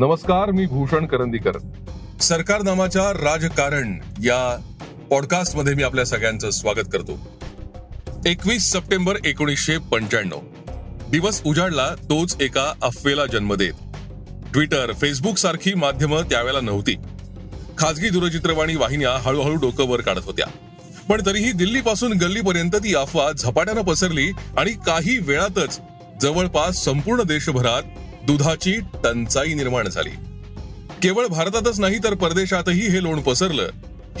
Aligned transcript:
नमस्कार 0.00 0.50
मी 0.50 0.66
भूषण 0.66 1.06
करंदीकर. 1.06 1.52
सरकार 2.20 2.62
नामाच्या 2.62 3.12
राजकारण 3.12 3.98
या 4.24 4.60
पॉडकास्टमध्ये 5.10 5.74
मी 5.74 5.82
आपल्या 5.82 6.04
सगळ्यांचं 6.04 6.50
स्वागत 6.50 6.86
करतो. 6.92 7.38
एकवीस 8.26 8.72
सप्टेंबर 8.72 9.16
एकोणीसशे 9.24 9.78
पंच्याण्णव. 9.78 10.38
दिवस 11.10 11.42
उजाडला 11.46 11.94
तोच 11.94 12.36
एका 12.40 12.72
अफवेला 12.82 13.26
जन्म 13.26 13.54
देत. 13.54 13.72
ट्विटर 14.52 14.92
फेसबुक 14.92 15.36
सारखी 15.36 15.74
माध्यमं 15.74 16.22
त्यावेळेला 16.22 16.60
नव्हती. 16.60 16.96
खाजगी 17.78 18.08
दूरचित्रवाणी 18.08 18.76
वाहिन्या 18.76 19.12
हळूहळू 19.12 19.54
डोकं 19.54 19.84
वर 19.84 20.00
काढत 20.00 20.24
होत्या. 20.24 20.46
पण 21.08 21.22
तरीही 21.26 21.52
दिल्लीपासून 21.52 22.12
गल्लीपर्यंत 22.12 22.76
ती 22.76 22.94
अफवा 22.94 23.32
झपाट्यानं 23.32 23.82
पसरली 23.82 24.30
आणि 24.58 24.70
काही 24.70 25.18
वेळातच 25.18 25.80
जवळपास 26.22 26.84
संपूर्ण 26.84 27.22
देशभरात 27.22 27.82
दुधाची 28.30 28.72
टंचाई 29.04 29.54
निर्माण 29.54 29.88
झाली. 29.88 30.10
केवळ 31.02 31.26
भारतातच 31.26 31.80
नाही 31.80 31.98
तर 32.04 32.14
परदेशातही 32.14 32.88
हे 32.88 33.02
लोण 33.02 33.20
पसरलं. 33.20 33.70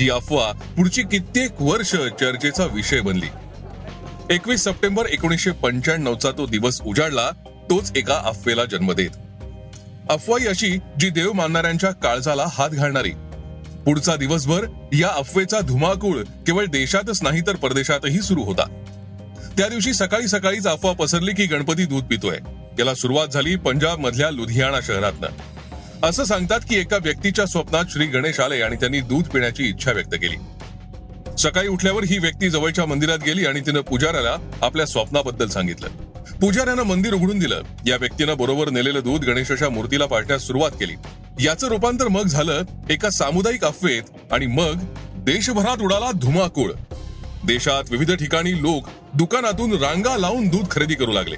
ही 0.00 0.10
अफवा 0.10 0.52
पुढची 0.52 1.02
कित्येक 1.02 1.50
वर्ष 1.60 1.90
चर्चेचा 1.92 2.64
विषय 2.64 3.00
बनली. 3.00 3.26
एकवीस 4.30 4.60
सप्टेंबर 4.60 5.06
एकोणीसशे 5.06 5.50
पंच्याण्णवचा 5.50 6.30
तो 6.30 6.46
दिवस 6.46 6.80
उजाडला 6.80 7.30
तोच 7.70 7.92
एका 7.96 8.22
अफवेला 8.24 8.64
जन्म 8.64 8.92
देत. 8.92 9.10
अफवाई 10.10 10.46
अशी 10.46 10.78
जी 11.00 11.10
देव 11.10 11.32
मानणाऱ्यांच्या 11.32 11.90
काळजाला 11.90 12.44
हात 12.48 12.70
घालणारी. 12.70 13.12
पुढचा 13.84 14.16
दिवसभर 14.16 14.66
या 14.92 15.08
अफवेचा 15.08 15.60
धुमाकूळ 15.60 16.22
केवळ 16.22 16.64
देशातच 16.64 17.22
नाही 17.22 17.40
तर 17.40 17.56
परदेशातही 17.56 18.20
सुरू 18.20 18.42
होता. 18.42 18.84
त्या 19.58 19.68
दिवशी 19.68 19.92
सकाळी 19.92 20.28
सकाळीच 20.28 20.66
अफवा 20.66 20.92
पसरली 20.92 21.34
की 21.34 21.46
गणपती 21.46 21.84
दूध 21.84 22.04
पितोय. 22.04 22.38
याला 22.80 22.94
सुरुवात 22.94 23.28
झाली 23.28 23.56
पंजाब 23.56 23.98
मधल्या 23.98 24.30
लुधियाना 24.30 24.80
शहरातनं. 24.80 25.28
असं 26.02 26.24
सांगतात 26.24 26.60
की 26.68 26.76
एका 26.76 26.96
व्यक्तीच्या 26.96 27.46
स्वप्नात 27.46 27.84
श्री 27.90 28.06
गणेश 28.06 28.40
आले 28.40 28.62
आणि 28.62 28.76
त्यांनी 28.76 29.00
दूध 29.00 29.24
पिण्याची 29.24 29.64
इच्छा 29.64 29.92
व्यक्त 29.92 30.14
केली. 30.14 30.36
सकाळी 31.38 31.68
उठल्यावर 31.68 32.04
ही 32.04 32.18
व्यक्ती 32.18 32.50
जवळच्या 32.50 32.86
मंदिरात 32.86 33.18
गेली 33.26 33.46
आणि 33.46 33.60
तिनं 33.60 33.80
पुजाऱ्याला 33.80 34.36
आपल्या 34.62 34.86
स्वप्नाबद्दल 34.86 35.48
सांगितलं. 35.48 35.88
पुजाऱ्यानं 36.40 36.82
मंदिर 36.82 37.14
उघडून 37.14 37.38
दिलं. 37.38 37.62
या 37.86 37.96
व्यक्तीनं 37.96 38.36
बरोबर 38.36 38.70
नेलेलं 38.70 39.00
दूध 39.00 39.24
गणेशाच्या 39.24 39.70
मूर्तीला 39.70 40.06
पाळण्यास 40.06 40.42
सुरुवात 40.42 40.70
केली. 40.70 40.94
याचं 41.44 41.68
रूपांतर 41.68 42.08
मग 42.08 42.22
झालं 42.22 42.62
एका 42.90 43.10
सामुदायिक 43.10 43.64
अफवेत 43.64 44.02
आणि 44.32 44.46
मग 44.46 44.74
देशभरात 45.14 45.82
उडाला 45.82 46.10
धुमाकूळ. 46.10 46.72
देशात 47.46 47.84
विविध 47.90 48.12
ठिकाणी 48.12 48.62
लोक 48.62 48.88
दुकानातून 49.14 49.72
रांगा 49.72 50.16
लावून 50.16 50.48
दूध 50.48 50.70
खरेदी 50.70 50.94
करू 50.94 51.12
लागले. 51.12 51.36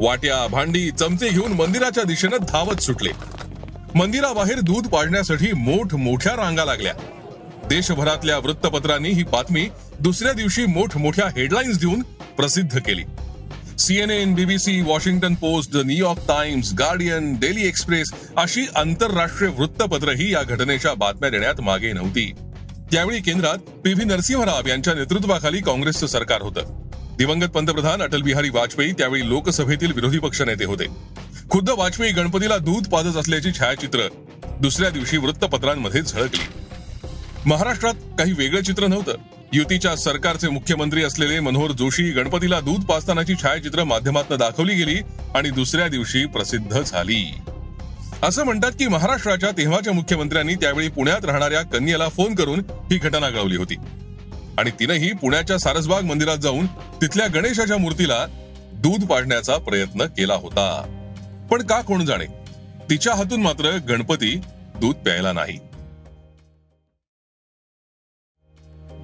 वाट्या 0.00 0.46
भांडी 0.46 0.90
चमचे 0.90 1.28
घेऊन 1.28 1.52
मंदिराच्या 1.52 2.04
दिशेनं 2.04 2.36
धावत 2.36 2.80
सुटले. 2.80 3.10
मंदिराबाहेर 3.94 4.60
दूध 4.60 4.86
पाडण्यासाठी 4.86 5.52
मोठ 5.52 5.94
मोठ्या 5.94 6.32
रांगा 6.32 6.64
लागल्या. 6.64 6.92
देशभरातल्या 7.68 8.38
वृत्तपत्रांनी 8.38 9.08
ही 9.08 9.22
बातमी 9.22 9.68
दुसऱ्या 10.00 10.32
दिवशी 10.32 10.66
मोठमोठ्या 10.66 11.26
हेडलाईन्स 11.26 11.78
देऊन 11.78 12.02
प्रसिद्ध 12.36 12.78
केली. 12.78 13.02
CNN 13.78 14.34
BBC 14.34 14.80
Washington 14.80 15.34
Post 15.34 15.72
the 15.72 15.76
New York 15.76 16.18
Times 16.28 16.72
Guardian 16.78 17.34
Daily 17.34 17.68
Express 17.68 18.12
अशी 18.36 18.66
आंतरराष्ट्रीय 18.76 19.50
वृत्तपत्रही 19.50 20.32
या 20.32 20.42
घटनेच्या 20.42 20.94
बातम्या 20.94 21.30
देण्यात 21.30 21.60
मागे 21.60 21.92
नव्हती. 21.92 22.32
त्यावेळी 22.92 23.20
केंद्रात 23.20 23.58
पी 23.58 23.94
व्ही 23.94 24.04
नरसिंहराव 24.04 24.68
यांच्या 24.68 24.94
नेतृत्वाखाली 24.94 25.60
काँग्रेसचं 25.60 26.06
सरकार 26.06 26.42
होतं. 26.42 26.87
दिवंगत 27.18 27.46
पंतप्रधान 27.46 28.02
अटल 28.02 28.22
बिहारी 28.22 28.50
वाजपेयी 28.50 28.92
त्यावेळी 28.92 29.28
लोकसभेतील 29.28 29.92
विरोधी 29.92 30.18
पक्षनेते 30.18 30.64
होते. 30.64 30.84
खुद्द 31.50 31.70
वाजपेयी 31.70 32.12
गणपतीला 32.12 32.58
दूध 32.58 32.88
पाजत 32.88 33.16
असल्याची 33.16 33.52
छायाचित्र 33.52 33.98
दुसऱ्या 34.60 34.90
दिवशी 34.90 35.16
वृत्तपत्रांमध्ये 35.16 36.02
झळकली. 36.02 36.44
महाराष्ट्रात 37.46 37.94
काही 38.18 38.32
वेगळं 38.32 38.62
चित्र 38.62 38.86
नव्हतं. 38.86 39.12
युतीच्या 39.52 39.96
सरकारचे 39.96 40.48
मुख्यमंत्री 40.48 41.04
असलेले 41.04 41.40
मनोहर 41.40 41.72
जोशी 41.72 42.10
गणपतीला 42.10 42.60
दूध 42.60 42.84
पाजतानाची 42.84 43.34
छायाचित्र 43.34 43.84
माध्यमातून 43.84 44.36
दाखवली 44.36 44.74
गेली 44.74 45.00
आणि 45.34 45.50
दुसऱ्या 45.50 45.88
दिवशी 45.88 46.26
प्रसिद्ध 46.26 46.82
झाली. 46.82 47.34
असं 48.22 48.44
म्हणतात 48.44 48.72
की 48.72 48.88
महाराष्ट्राच्या 48.88 49.50
तेव्हाच्या 49.50 49.92
मुख्यमंत्र्यांनी 49.92 50.54
त्यावेळी 50.54 50.88
पुण्यात 50.88 51.24
राहणाऱ्या 51.24 51.62
कन्याला 51.62 52.08
फोन 52.08 52.34
करून 52.34 52.60
ही 52.60 52.98
घटना 52.98 53.30
कळवली 53.30 53.56
होती. 53.56 53.74
आणि 54.58 54.70
तिनंही 54.70 55.12
पुण्याच्या 55.12 55.58
सारसबाग 55.58 56.02
मंदिरात 56.02 56.38
जाऊन 56.38 56.66
तिथल्या 57.02 57.26
गणेशाच्या 57.26 57.76
मूर्तीला 57.76 58.26
दूध 58.72 59.04
पाडण्याचा 59.04 59.56
प्रयत्न 59.56 60.04
केला 60.04 60.34
होता. 60.34 60.82
पण 61.50 61.62
का 61.62 61.80
कोण 61.80 62.04
जाणे? 62.04 62.24
तिच्या 62.90 63.14
हातून 63.14 63.42
मात्र 63.42 63.76
गणपती 63.88 64.36
दूध 64.80 64.94
प्यायला 64.94 65.32
नाही. 65.32 65.58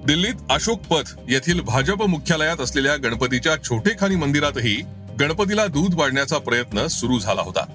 दिल्लीत 0.05 0.33
अशोक 0.49 0.81
पथ 0.81 1.19
येथील 1.29 1.61
भाजप 1.61 2.03
मुख्यालयात 2.03 2.61
असलेल्या 2.61 2.95
गणपतीच्या 2.95 3.55
छोटेखानी 3.63 4.15
मंदिरातही 4.15 4.81
गणपतीला 5.19 5.65
दूध 5.65 5.95
पाडण्याचा 5.95 6.37
प्रयत्न 6.37 6.87
सुरू 6.87 7.19
झाला 7.19 7.41
होता. 7.41 7.65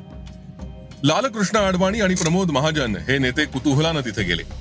लालकृष्ण 1.05 1.59
अडवाणी 1.59 2.01
आणि 2.01 2.15
प्रमोद 2.15 2.51
महाजन 2.51 2.97
हे 2.97 3.19
नेते 3.19 3.45
कुतूहलानं 3.45 4.01
तिथे 4.01 4.23
गेले. 4.23 4.60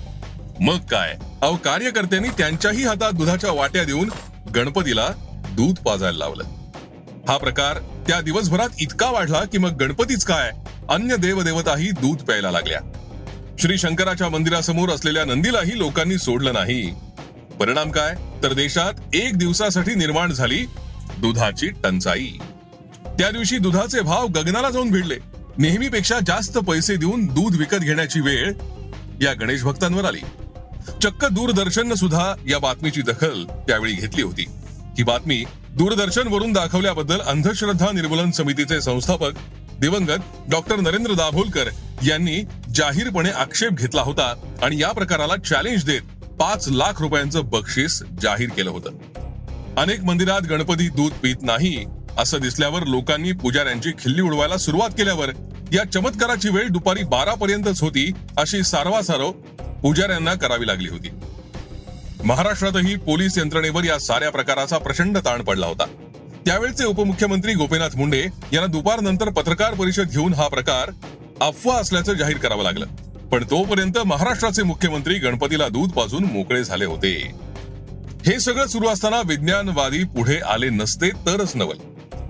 मग 0.62 0.78
काय? 0.78 1.18
अहो 1.42 1.56
कार्यकर्त्यांनी 1.56 2.30
त्यांच्याही 2.30 2.84
हातात 2.84 3.12
दुधाच्या 3.12 3.52
वाट्या 3.52 3.84
देऊन 3.84 4.10
गणपतीला 4.56 5.08
दूध 5.52 5.76
पाजायला 5.76 6.18
लावलं. 6.18 6.44
हा 7.28 7.38
प्रकार 7.38 7.78
त्या 8.08 8.22
दिवसभरात 8.22 8.70
इतका 8.80 9.10
वाढला 9.10 9.44
की 9.44 9.58
मग 9.58 9.76
गणपतीच 9.76 10.24
काय? 10.24 10.52
अन्य 10.90 11.18
देवदेवताही 11.18 11.92
दूध 11.92 12.18
प्यायला 12.18 12.52
लागल्या. 12.52 12.80
श्री 13.60 13.78
शंकराच्या 13.78 14.30
मंदिरासमोर 14.30 14.90
असलेल्या 14.90 15.26
नंदीलाही 15.26 15.78
लोकांनी 15.78 16.18
सोडलं 16.18 16.54
नाही. 16.54 16.94
परिणाम 17.60 17.92
काय? 17.92 18.16
तर 18.44 18.54
देशात 18.54 18.94
एक 19.14 19.38
दिवसासाठी 19.38 19.96
निर्माण 19.96 20.32
झाली 20.32 20.66
दुधाची 21.18 21.68
टंचाई. 21.68 22.32
त्या 23.06 23.32
दिवशी 23.32 23.58
दुधाचे 23.58 24.02
भाव 24.02 24.28
गगनाला 24.28 24.70
जाऊन 24.70 24.92
भिडले. 24.92 25.18
नेहमीपेक्षा 25.58 26.16
जास्त 26.28 26.58
पैसे 26.58 26.96
देऊन 26.96 27.26
दूध 27.26 27.56
विकत 27.56 27.78
घेण्याची 27.78 28.20
वेळ 28.20 28.54
या 29.22 29.34
गणेश 29.34 29.64
भक्तांवर 29.64 30.06
आली. 30.06 30.20
चक्क 30.98 31.26
दूरदर्शननं 31.26 31.96
सुद्धा 31.96 32.34
या 32.48 32.60
बातमीची 32.60 33.02
दखल 33.02 33.44
त्यावेळी 33.68 33.94
घेतली 33.94 34.22
होती. 34.22 34.46
ही 34.98 35.04
बातमी 35.04 35.44
दूरदर्शन 35.70 36.28
वरून 36.28 36.52
दाखवल्याबद्दल 36.52 37.20
अंधश्रद्धा 37.20 37.92
निर्मूलन 37.92 38.32
समितीचे 38.32 38.82
संस्थापक 38.82 39.32
दिवंगत 39.80 40.50
डॉक्टर 40.50 40.76
नरेंद्र 40.76 41.14
दाभोलकर 41.14 41.70
यांनी 42.08 42.42
जाहीरपणे 42.76 43.30
आक्षेप 43.30 43.72
घेतला 43.72 44.02
होता 44.02 44.34
आणि 44.64 44.82
या 44.82 44.92
प्रकाराला 44.92 45.36
चॅलेंज 45.36 45.84
देत 45.86 46.02
पाच 46.40 46.68
लाख 46.70 47.02
रुपयांचं 47.02 47.46
बक्षीस 47.46 48.04
जाहीर 48.22 48.50
केलं 48.50 48.70
होतं. 48.70 48.90
अनेक 49.78 50.04
मंदिरात 50.04 50.42
गणपती 50.42 50.90
दूध 50.90 51.12
पित 51.14 51.36
नाही 51.42 51.86
असं 52.18 52.40
दिसल्यावर 52.42 52.84
लोकांनी 52.84 53.32
पुजाऱ्यांची 53.32 53.92
खिल्ली 53.92 54.22
उडवायला 54.22 54.58
सुरुवात 54.58 54.90
केल्यावर 54.90 55.30
या 55.74 55.84
चमत्काराची 55.84 56.50
वेळ 56.50 56.68
दुपारी 56.68 57.04
बारा 57.04 57.34
पर्यंतच 57.34 57.82
होती 57.82 58.12
अशी 58.38 58.64
सारवासारव 58.64 59.32
पुजाऱ्यांना 59.82 60.34
करावी 60.34 60.68
लागली 60.68 60.90
होती. 60.90 61.10
महाराष्ट्रातही 62.24 62.96
पोलीस 62.96 63.38
यंत्रणेवर 63.38 63.84
या 63.84 64.00
साऱ्या 64.00 64.30
प्रकाराचा 64.30 64.78
प्रचंड 64.78 65.18
ताण 65.18 65.42
पडला 65.42 65.68
होता. 65.68 65.86
त्यावेळचे 66.46 66.86
उपमुख्यमंत्री 66.86 67.54
गोपीनाथ 67.54 67.90
मुंडे 67.96 68.22
यांना 68.22 68.66
दुपारनंतर 68.66 69.30
पत्रकार 69.30 69.74
परिषद 69.74 70.10
घेऊन 70.10 70.34
हा 70.34 70.48
प्रकार 70.48 70.92
अफवा 71.42 71.76
असल्याचं 71.76 72.14
जाहीर 72.14 72.38
करावं 72.38 72.64
लागलं. 72.64 72.86
पण 73.32 73.44
तोपर्यंत 73.44 73.98
महाराष्ट्राचे 74.06 74.64
मुख्यमंत्री 74.64 75.14
गणपतीला 75.14 75.68
दूध 75.68 75.90
पाजून 75.90 76.24
मोकळे 76.24 76.64
झाले 76.64 76.86
होते. 76.86 77.32
हे 78.26 78.40
सगळं 78.40 78.68
सुरू 78.68 78.88
असताना 78.88 79.22
विज्ञानवादी 79.26 80.04
पुढे 80.04 80.38
आले 80.38 80.70
नसते 80.70 81.10
तरच 81.10 81.56
नवल. 81.56 81.78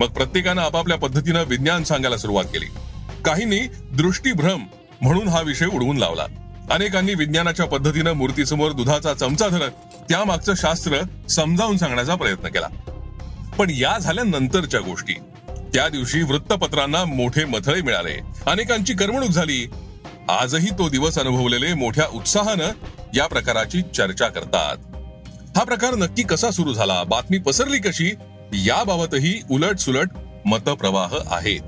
मग 0.00 0.06
प्रत्येकानं 0.06 0.62
आपापल्या 0.62 0.98
पद्धतीनं 0.98 1.44
विज्ञान 1.44 1.84
सांगायला 1.84 2.16
सुरुवात 2.16 2.44
केली. 2.44 2.66
काहींनी 3.24 3.60
दृष्टीभ्रम 3.92 4.62
म्हणून 5.02 5.28
हा 5.28 5.40
विषय 5.40 5.66
उडवून 5.66 5.96
लावला. 5.96 6.26
अनेकांनी 6.70 7.14
विज्ञानाच्या 7.14 7.66
पद्धतीनं 7.66 8.12
मूर्तीसमोर 8.12 8.72
दुधाचा 8.72 9.14
चमचा 9.14 9.48
धरत 9.48 9.70
त्यामागचं 10.08 10.54
शास्त्र 10.54 10.96
समजावून 11.28 11.76
सांगण्याचा 11.76 12.14
प्रयत्न 12.14 12.48
केला. 12.48 12.68
पण 13.58 13.70
या 13.70 13.98
झाल्या 13.98 14.24
नंतरच्या 14.24 14.80
गोष्टी. 14.80 15.12
त्या 15.74 15.88
दिवशी 15.88 16.22
वृत्तपत्रांना 16.22 17.04
मोठे 17.04 17.44
मथळे 17.44 17.82
मिळाले. 17.82 18.20
अनेकांची 18.46 18.94
करमणूक 18.94 19.30
झाली. 19.30 19.70
आजही 20.28 20.70
तो 20.70 20.88
दिवस 20.88 21.18
अनुभवलेले 21.18 21.74
मोठ्या 21.74 22.04
उत्साहानं 22.12 22.68
या 23.14 23.26
प्रकाराची 23.26 23.82
चर्चा 23.82 24.28
करतात. 24.28 24.76
हा 25.58 25.64
प्रकार 25.64 25.94
नक्की 25.94 26.22
कसा 26.22 26.50
सुरू 26.50 26.72
झाला? 26.72 27.02
बातमी 27.02 27.38
पसरली 27.38 27.78
कशी? 27.78 28.14
याबाबतही 28.52 29.42
उलट 29.50 29.78
सुलट 29.78 30.08
मतप्रवाह 30.44 31.14
आहेत. 31.30 31.60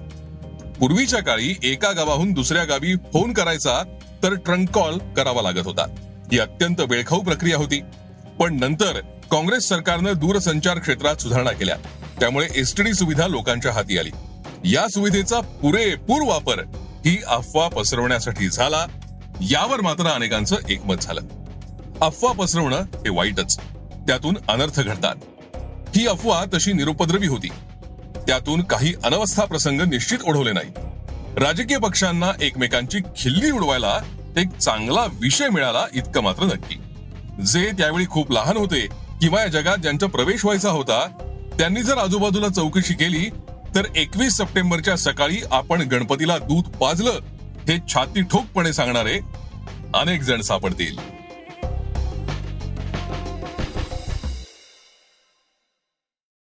पूर्वीच्या 0.79 1.23
काळी 1.23 1.55
एका 1.63 1.93
गावाहून 1.93 2.33
दुसऱ्या 2.33 2.65
गावी 2.65 2.95
फोन 3.13 3.33
करायचा 3.33 3.99
तर 4.23 4.35
ट्रंक 4.35 4.71
कॉल 4.71 4.99
करावा 4.99 5.43
लागत 5.43 5.65
होता. 5.65 5.87
ही 6.33 6.39
अत्यंत 6.39 6.81
वेळखाऊ 6.81 7.21
प्रक्रिया 7.21 7.57
होती. 7.57 7.81
पण 8.39 8.59
नंतर 8.61 9.01
काँग्रेस 9.31 9.69
सरकारनं 9.69 10.13
दूरसंचार 10.13 10.79
क्षेत्रात 10.79 11.17
सुधारणा 11.17 11.53
केल्या. 11.53 11.77
त्यामुळे 12.21 12.49
एसटीडी 12.55 12.95
सुविधा 12.95 13.27
लोकांच्या 13.27 13.73
हाती 13.73 13.99
आली. 13.99 14.11
या 14.65 14.89
सुविधेचा 14.89 15.41
पुरेपूर 15.41 16.29
वापर 16.29 16.59
ही 17.07 17.23
अफवा 17.27 17.69
पसरवण्यासाठी 17.69 18.49
झाला. 18.49 18.87
यावर 19.41 19.81
मात्र 19.81 20.07
अनेकांचं 20.07 20.57
एकमत 20.69 20.97
झालं. 21.03 21.21
अफवा 22.01 22.33
पसरवणं 22.33 22.77
हे 22.77 23.11
वाईटच. 23.11 23.59
त्यातून 24.07 24.39
अनर्थ 24.49 24.81
घडतात. 24.81 25.15
ही 25.97 26.07
अफवा 26.07 26.45
तशी 26.55 26.73
निरुपद्रवी 26.73 27.27
होती. 27.27 27.49
त्यातून 28.27 28.63
काही 28.63 28.95
अनवस्था 29.05 29.45
प्रसंग 29.45 29.81
निश्चित 29.81 30.19
ओढवले 30.27 30.53
नाही 30.53 30.69
राजकीय 31.37 31.79
पक्षांना 31.79 32.31
एकमेकांची 32.41 32.99
खिल्ली 33.17 33.51
उडवायला 33.51 33.99
एक 34.37 34.49
चांगला 34.49 35.05
विषय 35.21 35.49
मिळाला 35.49 35.85
इतकं 35.95 36.23
मात्र 36.23 36.45
नक्की. 36.45 36.75
जे 37.43 37.71
त्यावेळी 37.79 38.07
खूप 38.07 38.33
लहान 38.33 38.57
होते 38.57 38.87
किंवा 39.21 39.41
या 39.41 39.47
जगात 39.47 39.77
ज्यांचा 39.77 40.07
प्रवेश 40.07 40.45
व्हायचा 40.45 40.71
होता 40.71 41.07
त्यांनी 41.59 41.83
जर 41.83 41.99
आजूबाजूला 41.99 42.49
चौकशी 42.49 42.95
केली 42.95 43.29
तर 43.75 43.87
एकवीस 43.97 44.37
सप्टेंबरच्या 44.37 44.97
सकाळी 44.97 45.39
आपण 45.51 45.83
गणपतीला 45.83 46.39
दूध 46.39 46.69
पाजलं 46.69 47.19
हे 47.69 47.79
छाती 47.89 48.23
ठोकपणे 48.23 48.73
सांगणारे 48.73 49.19
अनेक 49.95 50.23
जण 50.23 50.41
सापडतील. 50.41 50.97